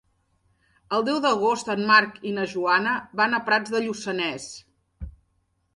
El 0.97 1.03
deu 1.09 1.19
d'agost 1.25 1.69
en 1.75 1.85
Marc 1.91 2.17
i 2.31 2.33
na 2.39 2.47
Joana 2.55 2.95
van 3.23 3.37
a 3.37 3.43
Prats 3.51 3.77
de 3.77 3.87
Lluçanès. 3.87 4.51